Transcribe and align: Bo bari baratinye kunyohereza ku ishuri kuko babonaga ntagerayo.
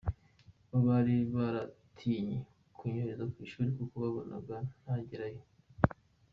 Bo 0.69 0.77
bari 0.87 1.15
baratinye 1.35 2.37
kunyohereza 2.77 3.23
ku 3.31 3.37
ishuri 3.45 3.69
kuko 3.77 3.95
babonaga 4.03 4.55
ntagerayo. 4.81 5.41